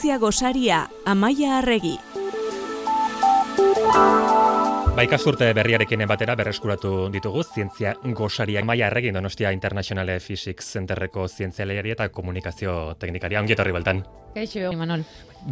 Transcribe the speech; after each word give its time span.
Zientzia 0.00 0.16
gosaria, 0.18 0.88
Amaia 1.04 1.58
Arregi. 1.58 1.98
Baika 5.00 5.16
zurte 5.16 5.46
berriarekin 5.56 6.02
batera 6.04 6.34
berreskuratu 6.36 6.90
ditugu, 7.08 7.40
zientzia 7.40 7.94
gosaria 8.18 8.60
maia 8.68 8.90
erregin 8.90 9.14
donostia 9.16 9.48
International 9.56 10.10
Physics 10.20 10.66
Centerreko 10.74 11.24
zientzialari 11.26 11.94
eta 11.94 12.10
komunikazio 12.12 12.74
teknikaria. 13.00 13.40
Ongi 13.40 13.56
etorri 13.56 13.72
baltan. 13.72 14.02
Kaixo, 14.34 14.66
Imanol. 14.74 15.06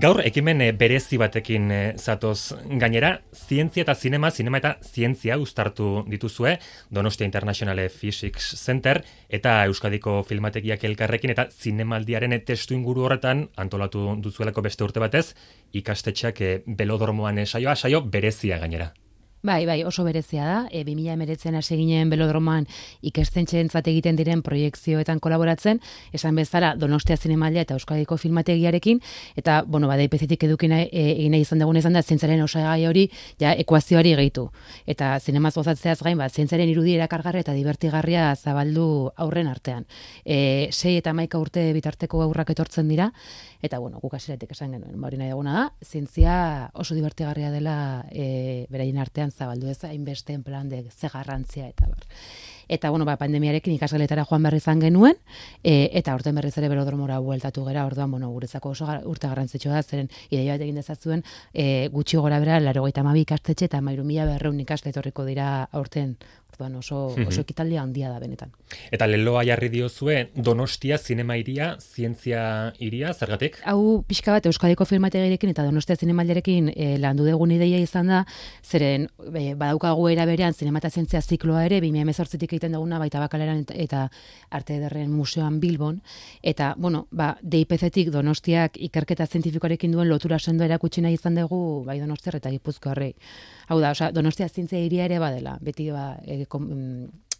Gaur 0.04 0.20
ekimen 0.20 0.60
eh, 0.66 0.74
berezi 0.76 1.16
batekin 1.16 1.72
eh, 1.72 1.94
zatoz 1.96 2.58
gainera, 2.82 3.14
zientzia 3.32 3.86
eta 3.86 3.96
zinema, 3.96 4.30
zinema 4.30 4.60
eta 4.60 4.74
zientzia 4.84 5.40
uztartu 5.40 6.04
dituzue 6.12 6.58
Donostia 6.92 7.24
International 7.24 7.80
Physics 7.88 8.52
Center 8.60 9.00
eta 9.30 9.64
Euskadiko 9.64 10.20
filmategiak 10.28 10.84
elkarrekin 10.92 11.32
eta 11.32 11.48
zinemaldiaren 11.48 12.36
testu 12.44 12.76
inguru 12.76 13.08
horretan 13.08 13.46
antolatu 13.56 14.10
duzuelako 14.20 14.68
beste 14.68 14.84
urte 14.84 15.00
batez, 15.00 15.26
ikastetxeak 15.72 16.40
eh, 16.44 16.54
belodormoan 16.66 17.46
saioa, 17.46 17.80
saio 17.80 18.04
berezia 18.04 18.60
gainera. 18.60 18.92
Bai, 19.40 19.66
bai, 19.66 19.84
oso 19.84 20.02
berezia 20.02 20.44
da. 20.44 20.56
E, 20.74 20.82
2000 20.82 21.12
emeretzen 21.14 21.54
hasi 21.54 21.76
ginen 21.78 22.10
belodroman 22.10 22.64
ikestentxeen 23.06 23.68
egiten 23.70 24.16
diren 24.16 24.42
proiektzioetan 24.42 25.20
kolaboratzen, 25.20 25.78
esan 26.12 26.34
bezala 26.34 26.74
Donostia 26.74 27.16
Zinemaldia 27.16 27.62
eta 27.62 27.74
Euskadiko 27.74 28.16
Filmategiarekin, 28.16 29.00
eta, 29.36 29.62
bueno, 29.62 29.86
bada 29.86 30.02
ipezitik 30.02 30.42
edukin 30.42 30.72
e, 30.72 30.88
egin 30.90 31.30
nahi 31.30 31.42
izan 31.42 31.60
dugun 31.60 31.76
izan 31.76 31.92
da, 31.92 32.02
zintzaren 32.02 32.42
osagai 32.42 32.86
hori, 32.88 33.08
ja, 33.38 33.52
ekuazioari 33.54 34.16
gehitu. 34.18 34.48
Eta 34.86 35.20
zinemaz 35.20 35.54
gozatzeaz 35.54 36.02
gain, 36.02 36.18
ba, 36.18 36.28
zintzaren 36.28 36.68
irudi 36.68 36.96
erakargarria 36.96 37.46
eta 37.46 37.54
divertigarria 37.54 38.34
zabaldu 38.34 39.12
aurren 39.16 39.46
artean. 39.46 39.86
E, 40.24 40.68
sei 40.72 40.96
eta 40.98 41.14
maika 41.14 41.38
urte 41.38 41.72
bitarteko 41.78 42.24
aurrak 42.26 42.50
etortzen 42.50 42.90
dira, 42.90 43.12
eta, 43.62 43.78
bueno, 43.78 44.02
guk 44.02 44.18
asiretik 44.18 44.50
esan 44.50 44.74
genuen, 44.74 44.98
ba, 44.98 45.06
hori 45.06 45.22
nahi 45.22 45.30
duguna 45.30 45.54
da, 45.60 45.64
zintzia 45.84 46.70
oso 46.74 46.98
divertigarria 46.98 47.54
dela 47.54 47.78
e, 48.10 48.66
beraien 48.68 48.98
artean 48.98 49.27
zabaldu 49.30 49.68
ez 49.68 49.82
hainbeste 49.84 50.32
en 50.32 50.42
plan 50.42 50.68
de 50.68 50.84
ze 50.90 51.08
garrantzia 51.08 51.68
eta 51.68 51.86
bar. 51.86 52.06
Eta 52.68 52.90
bueno, 52.90 53.06
ba, 53.08 53.16
pandemiarekin 53.16 53.72
ikasgeletara 53.78 54.26
joan 54.28 54.42
berri 54.44 54.60
izan 54.60 54.80
genuen 54.80 55.16
e, 55.64 55.88
eta 55.98 56.14
urte 56.14 56.32
berriz 56.36 56.52
ere 56.60 56.68
belodromora 56.68 57.18
bueltatu 57.24 57.64
gera. 57.64 57.86
Orduan, 57.88 58.10
bueno, 58.10 58.28
guretzako 58.30 58.74
oso 58.76 58.88
urte 59.08 59.28
garrantzitsua 59.28 59.78
da 59.78 59.82
zeren 59.82 60.10
ideia 60.28 60.52
bat 60.52 60.66
egin 60.66 60.76
dezazuen 60.76 61.24
e, 61.54 61.88
gutxi 61.92 62.20
gora 62.20 62.38
bera 62.44 62.60
82 62.60 63.24
ikastetxe 63.24 63.70
eta 63.70 63.80
3200 63.80 64.60
ikasle 64.66 64.92
etorriko 64.92 65.24
dira 65.24 65.68
aurten 65.72 66.16
Orduan 66.58 66.74
oso, 66.74 67.14
mhm. 67.14 67.28
oso 67.30 67.42
ekitaldia 67.44 67.82
handia 67.84 68.08
da 68.10 68.18
benetan. 68.18 68.50
Eta 68.90 69.06
leloa 69.06 69.44
jarri 69.46 69.68
diozue 69.70 70.16
Donostia 70.34 70.96
zinema 70.98 71.36
iria, 71.38 71.76
zientzia 71.78 72.72
iria, 72.82 73.12
zergatik? 73.14 73.60
Hau 73.62 74.02
pixka 74.08 74.32
bat 74.34 74.48
Euskadiko 74.50 74.82
filmategirekin 74.84 75.52
eta 75.52 75.62
Donostia 75.62 75.94
zinemaldiarekin 75.94 76.72
e, 76.74 76.88
landu 76.98 77.28
dugun 77.28 77.52
ideia 77.54 77.78
izan 77.78 78.10
da, 78.10 78.24
zeren 78.66 79.06
e, 79.28 79.54
badaukagu 79.54 80.08
era 80.10 80.26
berean 80.26 80.52
zinema 80.52 80.82
eta 80.82 80.90
zientzia 80.90 81.22
zikloa 81.22 81.62
ere, 81.68 81.78
2018tik 81.84 82.48
egiten 82.48 82.74
duguna 82.74 82.98
baita 82.98 83.22
bakaleran 83.22 83.62
eta 83.76 84.08
arte 84.50 84.80
ederren 84.80 85.14
museoan 85.14 85.60
Bilbon, 85.62 86.02
eta, 86.42 86.72
bueno, 86.76 87.06
ba, 87.12 87.36
DIPZ-tik 87.42 88.10
Donostiak 88.10 88.80
ikerketa 88.88 89.28
zientifikoarekin 89.30 89.94
duen 89.94 90.10
lotura 90.10 90.40
sendo 90.42 90.66
erakutsi 90.66 91.06
nahi 91.06 91.14
izan 91.20 91.38
dugu, 91.38 91.84
bai 91.86 92.00
Donostiar 92.02 92.40
eta 92.42 92.50
Gipuzko 92.50 92.96
Hau 93.68 93.78
da, 93.80 93.90
osea, 93.92 94.10
Donostia 94.10 94.48
zientzia 94.48 94.80
iria 94.80 95.04
ere 95.04 95.18
badela, 95.20 95.58
beti 95.60 95.90
ba, 95.92 96.16
e, 96.26 96.47
kom, 96.48 96.68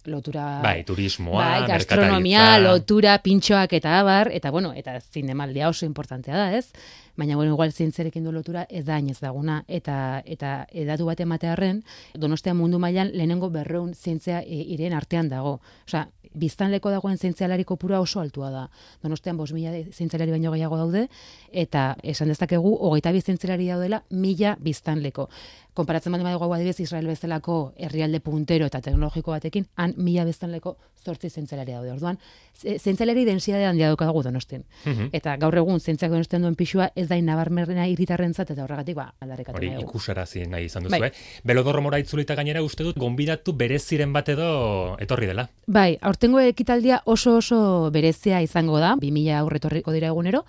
lotura 0.09 0.61
bai, 0.63 0.85
turismoa, 0.85 1.43
bai, 1.43 1.67
gastronomia, 1.69 2.59
lotura, 2.63 3.19
pintxoak 3.23 3.75
eta 3.79 3.99
abar, 4.01 4.31
eta 4.33 4.51
bueno, 4.51 4.73
eta 4.77 4.99
zinemaldia 5.01 5.69
oso 5.69 5.87
importantea 5.87 6.37
da, 6.37 6.53
ez? 6.57 6.73
Baina, 7.19 7.35
bueno, 7.37 7.53
igual 7.53 7.73
zientzerekin 7.73 8.25
du 8.25 8.33
lotura 8.33 8.65
ez 8.71 8.85
da 8.87 8.99
ez 8.99 9.19
daguna, 9.21 9.65
eta, 9.67 10.23
eta 10.25 10.67
edatu 10.71 11.07
bat 11.07 11.21
ematearen, 11.21 11.83
donostea 12.15 12.55
mundu 12.55 12.79
mailan 12.79 13.11
lehenengo 13.13 13.51
berreun 13.51 13.95
zientzia 13.95 14.41
e, 14.43 14.63
iren 14.75 14.93
artean 14.93 15.29
dago. 15.29 15.61
Osea, 15.87 16.07
biztanleko 16.35 16.91
dagoen 16.91 17.19
zientzialari 17.19 17.65
kopura 17.65 18.01
oso 18.01 18.21
altua 18.21 18.51
da. 18.51 18.69
Donostean 19.03 19.37
bos 19.37 19.53
mila 19.53 19.73
zientzialari 19.93 20.31
baino 20.31 20.53
gehiago 20.53 20.77
daude, 20.77 21.09
eta 21.51 21.97
esan 22.03 22.29
dezakegu, 22.29 22.77
hogeita 22.81 23.13
bi 23.13 23.21
zientzialari 23.21 23.67
daudela, 23.67 24.05
mila 24.11 24.57
biztanleko 24.61 25.29
konparatzen 25.75 26.13
baldin 26.13 26.27
badugu 26.27 26.53
adibidez 26.55 26.81
Israel 26.81 27.07
bezalako 27.07 27.73
herrialde 27.77 28.21
puntero 28.21 28.67
eta 28.67 28.81
teknologiko 28.81 29.31
batekin, 29.31 29.67
han 29.77 29.95
mila 29.97 30.25
bezanleko 30.25 30.77
zortzi 31.05 31.31
zentzalari 31.31 31.73
daude. 31.73 31.93
Orduan, 31.93 32.19
zentzalari 32.59 33.25
densidade 33.25 33.65
handia 33.67 33.87
daukagu 33.89 34.23
donosten. 34.23 34.65
Mm 34.85 35.09
Eta 35.13 35.37
gaur 35.37 35.55
egun 35.57 35.81
zentziak 35.81 36.11
donosten 36.11 36.43
duen 36.43 36.55
pixua 36.59 36.91
ez 36.97 37.07
da 37.09 37.17
inabarmerena 37.17 37.87
iritarrentzat 37.89 38.51
eta 38.51 38.65
horregatik 38.65 38.97
ba 38.97 39.13
aldarrekatu 39.21 39.59
nahi. 39.59 39.77
Hori 39.77 39.85
ikusarazi 39.87 40.45
nahi 40.47 40.65
izan 40.67 40.83
duzu, 40.85 40.99
bai. 40.99 41.09
eh? 41.09 41.41
Belodorromora 41.45 41.99
itzulita 42.03 42.35
gainera 42.35 42.63
uste 42.63 42.83
dut 42.85 42.99
gonbidatu 42.99 43.53
bereziren 43.53 44.13
bat 44.13 44.29
edo 44.29 44.97
etorri 45.01 45.27
dela. 45.31 45.49
Bai, 45.67 45.97
aurtengo 46.03 46.41
ekitaldia 46.41 47.03
oso 47.07 47.37
oso 47.39 47.91
berezia 47.95 48.43
izango 48.43 48.79
da, 48.83 48.97
2000 49.01 49.39
aurretorriko 49.39 49.93
dira 49.93 50.09
egunero. 50.09 50.45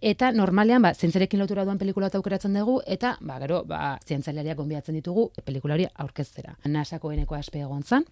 Eta 0.00 0.28
normalean, 0.32 0.82
ba, 0.84 0.92
zentzerekin 0.94 1.40
lotura 1.40 1.64
duen 1.64 1.78
pelikula 1.78 2.10
aukeratzen 2.12 2.54
dugu, 2.54 2.80
eta, 2.86 3.16
ba, 3.20 3.38
gero, 3.40 3.62
ba, 3.64 3.98
zientzalariak 4.04 4.58
gonbiatzen 4.58 4.94
ditugu 4.98 5.30
pelikula 5.44 5.74
hori 5.74 5.86
aurkeztera. 5.94 6.58
Nasako 6.66 7.12
eneko 7.12 7.34
aspe 7.34 7.62
egon 7.64 7.82
zan, 7.82 8.04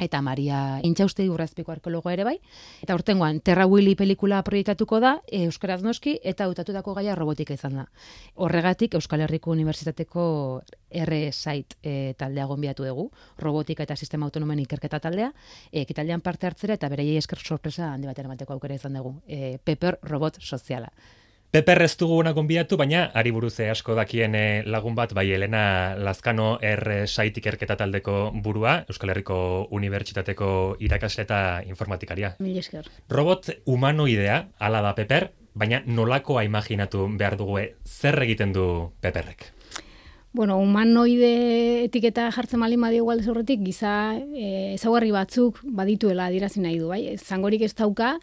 eta 0.00 0.22
Maria 0.24 0.80
Intxauste 0.86 1.26
urrazpiko 1.30 1.72
arkeologo 1.72 2.10
ere 2.10 2.24
bai. 2.24 2.36
Eta 2.82 2.96
urtengoan, 2.96 3.40
Terra 3.44 3.66
Willy 3.68 3.94
pelikula 3.98 4.40
proiektatuko 4.46 5.00
da, 5.00 5.18
e, 5.28 5.44
Euskaraz 5.44 5.82
noski, 5.84 6.16
eta 6.24 6.48
utatutako 6.50 6.94
gaia 6.96 7.14
robotika 7.14 7.54
izan 7.54 7.76
da. 7.82 7.86
Horregatik, 8.34 8.96
Euskal 8.98 9.26
Herriko 9.26 9.52
Unibertsitateko 9.52 10.24
R-Site 11.04 11.78
e, 11.82 12.14
taldea 12.18 12.48
gonbiatu 12.50 12.88
dugu, 12.88 13.10
robotika 13.38 13.84
eta 13.84 13.96
sistema 13.96 14.26
autonomen 14.26 14.64
ikerketa 14.64 15.00
taldea, 15.00 15.30
e, 15.70 15.84
ekitaldean 15.84 16.24
parte 16.24 16.48
hartzera 16.48 16.74
eta 16.80 16.88
berei 16.88 17.16
esker 17.20 17.38
sorpresa 17.38 17.92
handi 17.92 18.10
batera 18.10 18.30
emateko 18.30 18.56
aukera 18.56 18.80
izan 18.80 18.96
dugu. 18.98 19.18
E, 19.28 19.58
Pepper 19.62 19.98
Robot 20.02 20.40
Soziala. 20.40 20.90
Peper 21.50 21.82
ez 21.82 21.96
dugu 21.98 22.22
gonbiatu, 22.30 22.76
baina 22.78 23.10
ari 23.12 23.32
buruz 23.34 23.58
asko 23.58 23.96
dakien 23.98 24.36
eh, 24.38 24.62
lagun 24.64 24.94
bat, 24.94 25.12
bai 25.12 25.32
Elena 25.34 25.96
Lazkano 25.98 26.60
R 26.62 27.08
saitik 27.08 27.46
erketa 27.46 27.74
taldeko 27.74 28.30
burua, 28.32 28.84
Euskal 28.86 29.10
Herriko 29.10 29.66
Unibertsitateko 29.70 30.76
irakasle 30.78 31.24
eta 31.24 31.62
informatikaria. 31.66 32.36
Mil 32.38 32.56
esker. 32.56 32.86
Robot 33.08 33.50
humanoidea, 33.66 34.44
ala 34.60 34.80
da 34.80 34.94
Peper, 34.94 35.32
baina 35.54 35.82
nolakoa 35.86 36.44
imaginatu 36.44 37.08
behar 37.18 37.36
dugu, 37.36 37.58
eh, 37.58 37.74
zer 37.84 38.22
egiten 38.22 38.52
du 38.52 38.92
Peperrek? 39.00 39.50
Bueno, 40.32 40.60
humanoide 40.62 41.82
etiketa 41.88 42.28
jartzen 42.30 42.60
malin 42.62 42.80
badio 42.80 43.02
igual 43.02 43.24
horretik, 43.26 43.64
giza 43.66 44.14
e, 44.14 44.76
ezaugarri 44.76 45.10
batzuk 45.10 45.58
badituela 45.64 46.28
adirazi 46.30 46.62
nahi 46.62 46.78
du, 46.78 46.86
bai? 46.92 47.16
Zangorik 47.18 47.66
ez 47.66 47.74
dauka, 47.74 48.20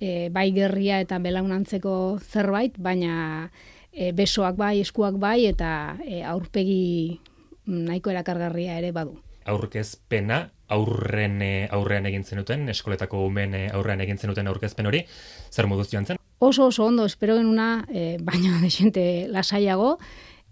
e, 0.00 0.28
bai 0.30 0.50
gerria 0.54 1.00
eta 1.02 1.18
belaunantzeko 1.22 2.18
zerbait, 2.20 2.76
baina 2.78 3.50
e, 3.92 4.12
besoak 4.12 4.56
bai, 4.58 4.80
eskuak 4.82 5.18
bai, 5.20 5.46
eta 5.50 5.96
e, 6.04 6.22
aurpegi 6.24 7.20
nahiko 7.66 8.12
erakargarria 8.12 8.78
ere 8.80 8.92
badu. 8.92 9.16
Aurkezpena, 9.48 10.48
aurren 10.72 11.40
e, 11.44 11.54
aurrean 11.72 12.06
egin 12.08 12.24
zenuten, 12.24 12.68
eskoletako 12.72 13.24
umen 13.26 13.54
e, 13.54 13.64
aurrean 13.72 14.02
egin 14.04 14.18
zenuten 14.18 14.48
aurkezpen 14.50 14.88
hori, 14.90 15.04
zer 15.52 15.68
moduz 15.70 15.90
joan 15.92 16.06
zen? 16.06 16.20
Oso 16.44 16.68
oso 16.68 16.84
ondo, 16.84 17.04
espero 17.06 17.36
genuna, 17.38 17.84
e, 17.88 18.16
baina 18.20 18.58
desente 18.64 19.26
lasaiago, 19.32 19.98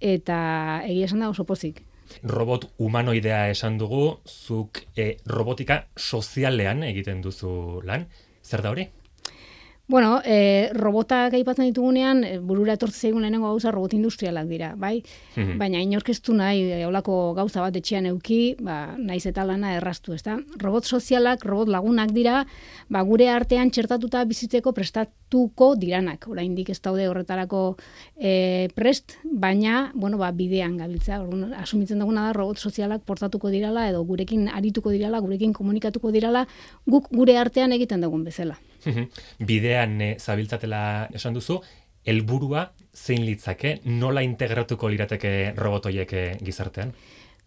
eta 0.01 0.83
egia 0.87 1.09
esan 1.11 1.25
da 1.25 1.31
oso 1.33 1.47
pozik. 1.49 1.83
Robot 2.29 2.67
humanoidea 2.83 3.47
esan 3.49 3.79
dugu, 3.81 4.19
zuk 4.29 4.83
e, 4.97 5.17
robotika 5.25 5.87
sozialean 5.97 6.83
egiten 6.85 7.23
duzu 7.25 7.81
lan, 7.89 8.11
zer 8.45 8.61
da 8.61 8.75
hori? 8.75 8.91
Bueno, 9.93 10.23
e, 10.25 10.71
robotak 10.73 11.35
aipatzen 11.37 11.67
ditugunean, 11.69 12.23
e, 12.25 12.39
burura 12.41 12.79
etortze 12.79 13.11
zaigun 13.11 13.27
lehenengo 13.27 13.51
gauza 13.51 13.69
robot 13.75 13.93
industrialak 13.93 14.47
dira, 14.49 14.71
bai? 14.75 15.03
Mhm. 15.37 15.59
Baina 15.61 15.83
inorkeztu 15.85 16.33
nahi, 16.33 16.63
e, 16.63 16.87
olako 16.89 17.35
gauza 17.37 17.61
bat 17.61 17.77
etxean 17.77 18.09
euki, 18.09 18.57
ba, 18.57 18.95
naiz 18.97 19.27
eta 19.29 19.45
lana 19.45 19.75
errastu, 19.77 20.15
ezta? 20.17 20.39
Robot 20.65 20.89
sozialak, 20.89 21.45
robot 21.45 21.69
lagunak 21.69 22.17
dira, 22.17 22.47
ba, 22.89 23.03
gure 23.03 23.29
artean 23.29 23.69
txertatuta 23.69 24.25
bizitzeko 24.25 24.73
prestatuko 24.73 25.75
diranak. 25.77 26.25
Oraindik 26.27 26.73
ez 26.73 26.81
daude 26.81 27.11
horretarako 27.13 27.77
e, 28.17 28.71
prest, 28.75 29.19
baina, 29.25 29.91
bueno, 29.93 30.17
ba, 30.17 30.33
bidean 30.33 30.79
gabiltza. 30.81 31.21
Orduan, 31.21 31.53
asumitzen 31.53 32.01
duguna 32.01 32.31
da, 32.31 32.33
robot 32.41 32.57
sozialak 32.57 33.05
portatuko 33.05 33.53
dirala, 33.53 33.91
edo 33.93 34.01
gurekin 34.09 34.49
arituko 34.49 34.89
dirala, 34.89 35.21
gurekin 35.21 35.53
komunikatuko 35.53 36.17
dirala, 36.17 36.49
guk 36.87 37.13
gure 37.13 37.37
artean 37.37 37.77
egiten 37.77 38.01
dugun 38.01 38.25
bezala. 38.25 38.57
Bidean 39.39 40.01
e, 40.01 40.11
zabiltzatela 40.19 41.09
esan 41.15 41.35
duzu, 41.35 41.61
helburua 42.05 42.67
zein 42.93 43.25
litzake, 43.27 43.77
nola 43.85 44.23
integratuko 44.27 44.91
lirateke 44.91 45.53
robotoiek 45.59 46.13
eh, 46.13 46.31
gizartean? 46.43 46.93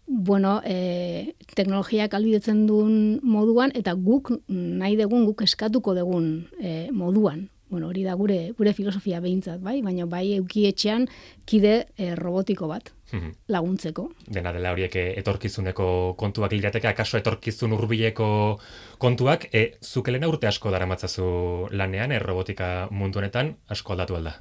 Bueno, 0.06 0.60
e, 0.64 1.34
teknologiak 1.58 2.14
albidetzen 2.14 2.62
duen 2.68 3.18
moduan, 3.26 3.72
eta 3.74 3.96
guk 3.98 4.30
nahi 4.48 4.96
dugun, 5.00 5.26
guk 5.26 5.42
eskatuko 5.42 5.96
dugun 5.98 6.46
e, 6.60 6.88
moduan. 6.94 7.48
Bueno, 7.68 7.88
hori 7.88 8.04
da 8.04 8.14
gure 8.14 8.52
gure 8.58 8.72
filosofia 8.72 9.20
behintzat, 9.20 9.60
bai, 9.62 9.80
baina 9.82 10.06
bai 10.06 10.36
euki 10.36 10.66
etxean 10.68 11.06
kide 11.44 11.74
e, 11.96 12.14
robotiko 12.14 12.68
bat 12.70 12.92
mhm. 13.12 13.32
laguntzeko. 13.52 14.08
Dena 14.26 14.52
dela 14.54 14.72
horiek 14.74 14.96
eh, 14.96 15.06
etorkizuneko 15.22 15.88
kontuak 16.18 16.54
lirateke, 16.54 16.88
akaso 16.88 17.18
etorkizun 17.18 17.74
hurbileko 17.76 18.28
kontuak, 19.02 19.48
e, 19.52 19.78
zukelena 19.82 20.28
urte 20.30 20.50
asko 20.50 20.70
dara 20.74 20.86
matzazu 20.86 21.68
lanean, 21.72 22.12
e, 22.12 22.20
robotika 22.22 22.88
mundu 22.90 23.22
honetan 23.22 23.56
asko 23.68 23.96
aldatu 23.96 24.20
alda. 24.20 24.38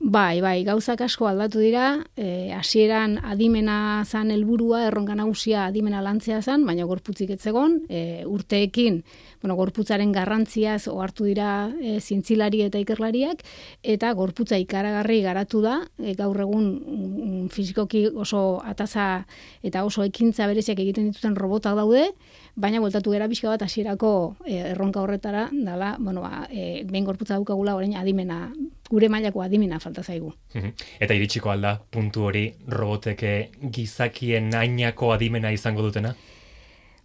Bai, 0.00 0.40
bai, 0.40 0.62
gauzak 0.64 1.02
asko 1.04 1.26
aldatu 1.28 1.60
dira, 1.60 2.06
e, 2.16 2.54
hasieran 2.56 3.18
adimena 3.20 4.00
zan 4.08 4.30
helburua, 4.32 4.86
erronka 4.86 5.12
nagusia 5.12 5.66
adimena 5.66 6.00
lantzea 6.00 6.38
zan, 6.40 6.64
baina 6.64 6.86
gorputzik 6.88 7.34
etzegon, 7.34 7.82
e, 7.84 8.24
urteekin, 8.24 9.02
bueno, 9.42 9.58
gorputzaren 9.58 10.10
garrantziaz 10.16 10.88
ohartu 10.88 11.28
dira 11.28 11.50
e, 11.84 11.98
zintzilari 12.00 12.62
eta 12.64 12.80
ikerlariak, 12.80 13.44
eta 13.84 14.14
gorputza 14.16 14.56
ikaragarri 14.56 15.20
garatu 15.20 15.60
da, 15.60 15.82
e, 16.00 16.14
gaur 16.16 16.40
egun 16.46 16.72
mm, 16.80 17.46
fizikoki 17.52 18.06
oso 18.08 18.62
ataza 18.64 19.26
eta 19.60 19.84
oso 19.84 20.08
ekintza 20.08 20.48
bereziak 20.48 20.80
egiten 20.80 21.12
dituten 21.12 21.36
robotak 21.36 21.76
daude, 21.76 22.08
baina 22.56 22.80
voltatu 22.80 23.12
gara 23.14 23.28
pixka 23.28 23.48
bat 23.48 23.62
hasierako 23.62 24.36
e, 24.46 24.58
erronka 24.72 25.00
horretara, 25.00 25.48
dala, 25.52 25.96
bueno, 25.98 26.22
ba, 26.24 26.46
e, 26.50 26.82
behin 26.84 27.04
gorputza 27.04 27.34
daukagula 27.34 27.76
orain 27.76 27.96
adimena 27.96 28.52
gure 28.90 29.08
mailako 29.08 29.42
adimena 29.42 29.78
falta 29.80 30.02
zaigu. 30.02 30.32
Eta 31.00 31.14
iritsiko 31.14 31.50
alda 31.50 31.76
puntu 31.90 32.26
hori 32.26 32.44
roboteke 32.66 33.50
gizakien 33.72 34.54
ainako 34.54 35.12
adimena 35.14 35.52
izango 35.52 35.82
dutena? 35.82 36.14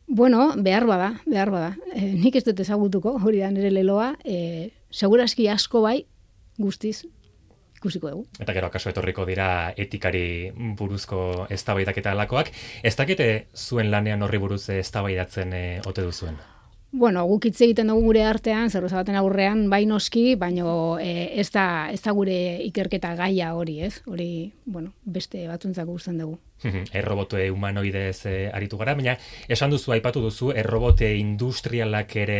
Bueno, 0.07 0.51
behar 0.57 0.85
bada, 0.85 1.13
behar 1.25 1.51
bada. 1.51 1.75
E, 1.93 2.13
nik 2.13 2.35
ez 2.35 2.43
dut 2.45 2.59
ezagutuko, 2.61 3.15
hori 3.23 3.41
da 3.41 3.51
nire 3.51 3.71
leloa. 3.73 4.13
E, 4.25 4.69
seguraski 4.93 5.47
asko 5.49 5.81
bai, 5.81 6.05
guztiz, 6.57 7.05
ikusiko 7.85 8.09
dugu. 8.09 8.25
Eta 8.41 8.57
gero 8.57 8.71
akaso 8.71 8.89
etorriko 8.89 9.27
dira 9.29 9.47
etikari 9.77 10.25
buruzko 10.79 11.45
eztabaidak 11.53 12.01
eta 12.01 12.17
alakoak. 12.17 12.51
Ez 12.83 12.95
dakite 12.97 13.29
zuen 13.53 13.93
lanean 13.93 14.25
horri 14.25 14.41
buruz 14.41 14.63
eztabaidatzen 14.73 15.53
e, 15.53 15.63
ote 15.85 16.05
duzuen? 16.05 16.41
Bueno, 16.95 17.25
guk 17.27 17.43
hitz 17.49 17.57
egiten 17.65 17.89
dugu 17.91 18.05
gure 18.05 18.21
artean, 18.23 18.69
zer 18.71 18.85
baten 18.87 19.17
aurrean, 19.19 19.65
bai 19.69 19.81
noski, 19.85 20.37
baino 20.39 20.95
e, 20.95 21.27
ez, 21.41 21.49
da, 21.51 21.89
ez 21.91 21.99
da 22.05 22.13
gure 22.15 22.37
ikerketa 22.63 23.11
gaia 23.19 23.49
hori, 23.53 23.81
ez? 23.83 23.97
Hori, 24.07 24.53
bueno, 24.63 24.93
beste 25.03 25.43
batzuntzako 25.49 25.97
guztan 25.97 26.21
dugu. 26.23 26.39
errobote 26.95 27.49
humanoidez 27.51 28.25
e, 28.31 28.35
aritu 28.47 28.79
gara, 28.79 28.95
baina 28.95 29.17
esan 29.51 29.75
duzu, 29.75 29.91
aipatu 29.91 30.23
duzu, 30.23 30.53
errobote 30.55 31.11
industrialak 31.19 32.15
ere 32.23 32.39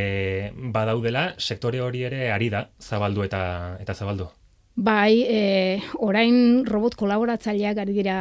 badaudela, 0.56 1.34
sektore 1.38 1.84
hori 1.84 2.08
ere 2.08 2.32
ari 2.32 2.50
da, 2.50 2.70
zabaldu 2.80 3.28
eta 3.28 3.44
eta 3.84 3.94
zabaldu. 3.94 4.32
Bai, 4.76 5.24
e, 5.24 5.80
orain 6.04 6.66
robot 6.68 6.98
kolaboratzaileak 7.00 7.78
ari 7.80 7.94
dira 7.96 8.16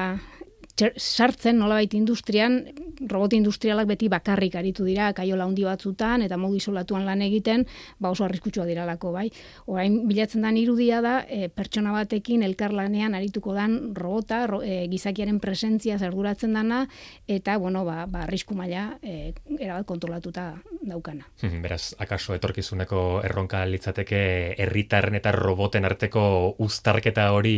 sartzen 0.75 1.59
nolabait 1.59 1.93
industrian, 1.95 2.65
robot 3.07 3.35
industrialak 3.37 3.87
beti 3.87 4.09
bakarrik 4.11 4.57
aritu 4.59 4.85
dira, 4.87 5.13
kaiola 5.15 5.47
handi 5.47 5.65
batzutan, 5.67 6.23
eta 6.27 6.37
modu 6.41 6.59
isolatuan 6.59 7.05
lan 7.07 7.23
egiten, 7.23 7.65
ba 8.03 8.11
oso 8.11 8.25
arriskutsua 8.27 8.67
diralako, 8.67 9.13
bai. 9.15 9.29
Orain 9.71 10.01
bilatzen 10.09 10.43
den 10.43 10.59
irudia 10.59 11.01
da, 11.05 11.15
e, 11.29 11.49
pertsona 11.49 11.93
batekin 11.95 12.43
elkarlanean 12.43 13.15
arituko 13.15 13.55
dan 13.55 13.95
robota, 13.95 14.45
e, 14.63 14.87
gizakiaren 14.91 15.39
presentzia 15.41 15.99
zerduratzen 15.99 16.55
dana, 16.59 16.85
eta, 17.29 17.57
bueno, 17.59 17.85
ba, 17.87 18.07
ba 18.11 18.25
arrisku 18.27 18.57
maila 18.59 18.99
e, 19.03 19.33
erabat 19.61 19.87
kontrolatuta 19.87 20.49
daukana. 20.83 21.29
Beraz, 21.63 21.95
akaso 22.03 22.35
etorkizuneko 22.35 23.23
erronka 23.25 23.63
litzateke 23.69 24.25
herritarren 24.59 25.15
eta 25.21 25.31
roboten 25.33 25.87
arteko 25.87 26.57
uztarketa 26.65 27.31
hori 27.37 27.55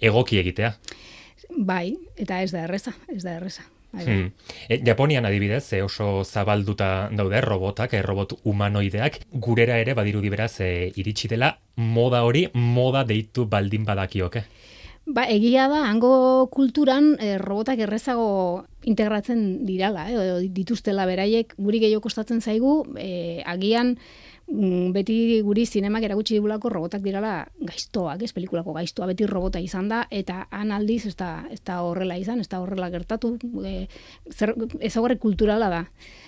egoki 0.00 0.40
egitea? 0.40 0.72
Bai, 1.50 1.96
eta 2.16 2.42
ez 2.42 2.52
da 2.52 2.64
erreza, 2.64 2.92
ez 3.12 3.22
da 3.24 3.36
erreza. 3.36 3.66
Hmm. 3.96 4.32
E, 4.68 4.82
Japonian 4.84 5.24
adibidez, 5.24 5.72
e, 5.72 5.80
oso 5.82 6.24
zabalduta 6.24 7.08
daude 7.16 7.40
robotak, 7.40 7.94
e, 7.94 8.02
robot 8.04 8.36
humanoideak, 8.44 9.22
gurera 9.32 9.78
ere 9.80 9.94
badirudi 9.96 10.28
beraz 10.32 10.60
e, 10.60 10.92
iritsi 11.00 11.30
dela 11.32 11.54
moda 11.76 12.24
hori, 12.24 12.46
moda 12.52 13.04
deitu 13.08 13.46
baldin 13.48 13.86
badakioke. 13.88 14.44
Ba, 15.06 15.22
egia 15.30 15.68
da, 15.70 15.84
hango 15.86 16.48
kulturan 16.50 17.12
e, 17.22 17.36
robotak 17.38 17.78
errezago 17.84 18.66
integratzen 18.90 19.42
dirala, 19.66 20.08
eh, 20.10 20.48
dituztela 20.50 21.04
beraiek, 21.06 21.54
guri 21.62 21.78
gehiago 21.84 22.02
kostatzen 22.08 22.42
zaigu, 22.42 22.80
e, 22.98 23.42
agian, 23.46 23.94
beti 24.46 25.40
guri 25.42 25.64
zinemak 25.66 26.04
eragutsi 26.06 26.36
digulako 26.36 26.70
robotak 26.70 27.02
dirala 27.02 27.46
gaiztoak, 27.58 28.22
ez 28.22 28.32
pelikulako 28.32 28.76
gaiztoa, 28.76 29.08
beti 29.10 29.26
robota 29.26 29.58
izan 29.58 29.88
da, 29.90 30.04
eta 30.10 30.46
han 30.54 30.70
aldiz 30.70 31.06
ez 31.10 31.16
da, 31.18 31.30
ez 31.50 31.60
da 31.66 31.80
horrela 31.82 32.16
izan, 32.16 32.40
ez 32.40 32.48
da 32.48 32.60
horrela 32.62 32.88
gertatu, 32.90 33.36
e, 33.66 33.88
zer, 34.30 34.54
ez 34.80 34.94
kulturala 35.18 35.68
da. 35.68 35.84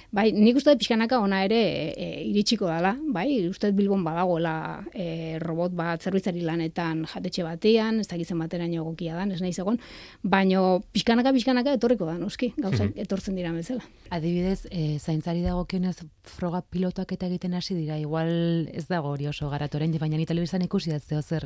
Bai, 0.08 0.30
nik 0.32 0.56
uste 0.56 0.72
pixkanaka 0.80 1.18
ona 1.20 1.42
ere 1.44 1.58
e, 1.92 2.06
iritsiko 2.30 2.64
dala, 2.64 2.94
bai, 3.12 3.44
uste 3.50 3.68
Bilbon 3.76 4.00
badagoela 4.06 4.80
e, 4.94 5.36
robot 5.42 5.74
bat 5.76 6.00
zerbitzari 6.00 6.40
lanetan 6.46 7.02
jatetxe 7.10 7.44
batean, 7.44 8.00
ez 8.00 8.08
dakitzen 8.08 8.40
bateraino 8.40 8.80
egokia 8.80 9.18
dan, 9.18 9.34
ez 9.36 9.42
nahi 9.44 9.52
zegoen, 9.52 9.76
baino 10.22 10.80
pixkanaka 10.96 11.34
pixkanaka 11.36 11.76
etorriko 11.76 12.08
da, 12.08 12.16
noski, 12.16 12.54
gauza 12.56 12.86
mhm. 12.86 12.96
etortzen 13.04 13.36
dira 13.36 13.52
bezala. 13.52 13.84
Adibidez, 14.08 14.62
e, 14.72 14.96
zaintzari 14.96 15.44
dago 15.44 15.66
kionez 15.68 15.98
froga 16.24 16.62
pilotak 16.64 17.12
eta 17.12 17.28
egiten 17.28 17.58
hasi 17.60 17.76
dira, 17.76 18.00
igual 18.08 18.68
ez 18.72 18.86
dago 18.88 19.12
hori 19.12 19.28
oso 19.28 19.50
garatoren, 19.52 19.92
baina 20.00 20.16
ni 20.16 20.26
telebizan 20.26 20.64
ikusi 20.64 20.90
da 20.90 20.98
zeo 20.98 21.22
zer 21.22 21.44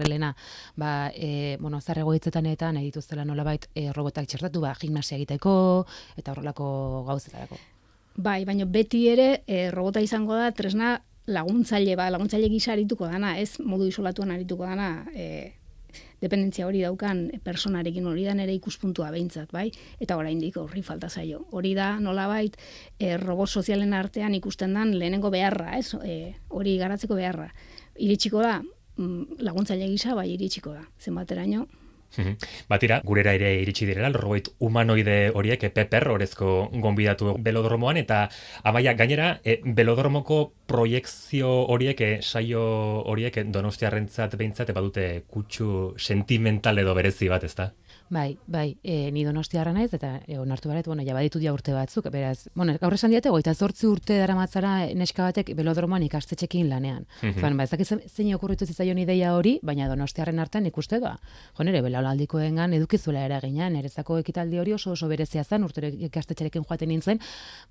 ba, 0.76 1.10
e, 1.14 1.56
bueno, 1.60 1.80
zarrego 1.80 2.14
hitzetan 2.14 2.46
eta 2.46 2.72
nahi 2.72 2.90
dituztela 2.90 3.24
nolabait 3.24 3.66
e, 3.74 3.92
robotak 3.92 4.26
txertatu, 4.26 4.60
ba, 4.60 4.74
gimnasia 4.78 5.16
egiteko 5.16 5.86
eta 6.16 6.32
horrelako 6.32 7.04
gauzetarako. 7.06 7.58
Bai, 8.16 8.44
baina 8.44 8.64
beti 8.64 9.08
ere 9.08 9.42
e, 9.46 9.70
robota 9.70 10.00
izango 10.00 10.36
da 10.36 10.50
tresna 10.52 11.00
laguntzaile 11.26 11.96
ba, 11.96 12.10
laguntzaile 12.10 12.48
gisa 12.52 12.72
arituko 12.72 13.06
dana, 13.06 13.38
ez 13.38 13.58
modu 13.60 13.86
isolatuan 13.88 14.30
arituko 14.34 14.66
dana, 14.66 15.06
e, 15.14 15.52
dependentzia 16.22 16.66
hori 16.68 16.82
daukan 16.86 17.24
personarekin 17.44 18.06
hori 18.06 18.24
da 18.28 18.36
nere 18.38 18.54
ikuspuntua 18.56 19.10
behintzat, 19.14 19.52
bai? 19.52 19.68
Eta 20.00 20.16
oraindik 20.20 20.56
horri 20.60 20.84
falta 20.86 21.10
zaio. 21.10 21.44
Hori 21.50 21.74
da 21.78 21.96
nolabait 22.00 22.56
e, 22.98 23.16
robot 23.18 23.50
sozialen 23.50 23.92
artean 23.98 24.34
ikusten 24.38 24.74
dan 24.78 24.96
lehenengo 24.98 25.30
beharra, 25.34 25.76
ez? 25.78 25.92
E, 26.04 26.34
hori 26.48 26.78
garatzeko 26.80 27.18
beharra. 27.18 27.50
Iritsiko 27.98 28.42
da 28.42 28.60
mm, 28.62 29.42
laguntzaile 29.42 29.90
gisa 29.90 30.16
bai 30.18 30.30
iritsiko 30.36 30.74
da. 30.78 30.86
Zenbateraino 31.02 31.66
Batira, 32.68 33.00
gurera 33.04 33.34
ere 33.34 33.54
iritsi 33.62 33.86
direla, 33.88 34.10
robot 34.14 34.52
humanoide 34.60 35.30
horiek, 35.34 35.68
Peper, 35.72 36.08
horrezko 36.12 36.68
gonbidatu 36.84 37.36
belodromoan, 37.38 37.96
eta 37.96 38.28
amaia, 38.64 38.94
gainera, 38.98 39.40
e, 39.44 39.60
belodromoko 39.64 40.42
proiektzio 40.66 41.50
horiek, 41.72 42.00
e, 42.00 42.10
saio 42.22 42.62
horiek, 43.08 43.42
donostiarrentzat 43.52 44.36
behintzat, 44.36 44.72
badute 44.76 45.24
kutsu 45.28 45.94
sentimental 45.98 46.78
edo 46.78 46.94
berezi 46.98 47.30
bat, 47.32 47.44
ezta? 47.44 47.72
Bai, 48.12 48.36
bai, 48.46 48.76
e, 48.84 49.10
ni 49.10 49.22
donostiarra 49.24 49.72
naiz 49.72 49.88
eta 49.96 50.18
e, 50.26 50.36
onartu 50.36 50.68
baret, 50.68 50.84
bueno, 50.84 51.04
ja 51.06 51.14
baditu 51.16 51.40
dia 51.40 51.52
urte 51.54 51.72
batzuk, 51.72 52.10
beraz, 52.12 52.50
bueno, 52.54 52.74
gaur 52.80 52.92
esan 52.92 53.12
diate, 53.14 53.30
goita 53.32 53.54
zortzi 53.54 53.86
urte 53.88 54.18
daramatzara 54.20 54.72
neska 55.00 55.30
batek 55.30 55.54
belodromoan 55.56 56.04
ikastetxekin 56.04 56.68
lanean. 56.68 57.06
Mm 57.22 57.30
-hmm. 57.30 57.56
ba, 57.56 57.64
ezak 57.64 57.80
zein 57.86 58.34
okurritu 58.34 58.66
zitzaion 58.66 58.98
ideia 58.98 59.32
hori, 59.34 59.58
baina 59.62 59.88
donostiarren 59.88 60.38
artean 60.38 60.66
ikuste 60.66 61.00
da. 61.00 61.16
Jo, 61.56 61.64
nire, 61.64 61.80
belaulaldikoengan 62.02 62.74
edukizuela 62.76 63.24
eragina, 63.26 63.68
nerezako 63.70 64.18
ekitaldi 64.22 64.58
hori 64.58 64.74
oso 64.74 64.92
oso 64.92 65.08
berezia 65.08 65.44
zen, 65.44 65.64
urtero 65.64 65.88
ikastetxerekin 66.08 66.66
joaten 66.68 66.90
nintzen, 66.92 67.20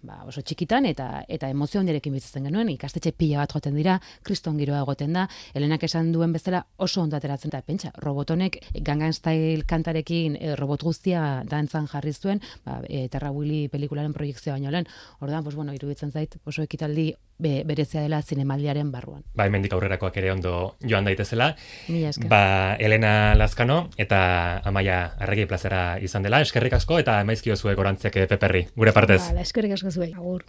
ba, 0.08 0.22
oso 0.28 0.42
txikitan 0.42 0.88
eta 0.90 1.10
eta 1.28 1.50
emozio 1.52 1.82
handirekin 1.82 2.14
bizitzen 2.16 2.48
genuen, 2.48 2.72
ikastetxe 2.74 3.14
pila 3.18 3.42
bat 3.44 3.56
joaten 3.56 3.76
dira, 3.76 4.00
kriston 4.24 4.58
giroa 4.62 4.82
egoten 4.86 5.14
da, 5.18 5.28
Helenak 5.54 5.84
esan 5.84 6.12
duen 6.14 6.34
bezala 6.34 6.64
oso 6.78 7.02
ondo 7.04 7.18
ateratzen 7.18 7.52
da, 7.52 7.62
pentsa, 7.66 7.92
robotonek 8.04 8.60
gangan 8.88 9.14
style 9.14 9.66
kantarekin 9.68 10.38
e, 10.40 10.56
robot 10.60 10.86
guztia 10.88 11.44
dantzan 11.50 11.90
jarri 11.92 12.14
zuen, 12.14 12.42
ba, 12.66 12.80
e, 12.88 13.08
Terra 13.12 13.32
Willy 13.36 13.68
pelikularen 13.72 14.14
proiektzioa 14.14 14.56
baino 14.56 14.72
lehen. 14.72 14.88
Ordan, 15.20 15.44
pues 15.44 15.56
bueno, 15.56 15.74
iruditzen 15.74 16.12
zait 16.12 16.38
oso 16.46 16.64
ekitaldi 16.64 17.12
be, 17.42 17.64
berezia 17.68 18.04
dela 18.06 18.22
zinemaldiaren 18.22 18.92
barruan. 18.94 19.24
Ba, 19.36 19.48
hemendik 19.50 19.74
aurrerakoak 19.76 20.18
ere 20.22 20.32
ondo 20.34 20.54
joan 20.86 21.08
daitezela. 21.10 21.52
Ba, 22.30 22.44
Elena 22.80 23.34
Lazkano 23.36 23.82
eta 24.02 24.21
Amaia 24.68 25.00
Arregi 25.20 25.48
plazera 25.50 25.84
izan 26.04 26.28
dela. 26.28 26.42
Eskerrik 26.46 26.78
asko 26.80 27.00
eta 27.02 27.20
maizkio 27.28 27.56
zuek 27.56 27.80
orantziak 27.80 28.20
peperri. 28.32 28.68
Gure 28.76 28.94
partez. 28.96 29.22
Ba, 29.32 29.46
eskerrik 29.46 29.78
asko 29.78 29.94
zuek. 29.94 30.18
Agur. 30.18 30.46